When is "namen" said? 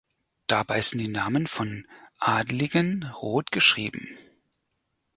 1.09-1.45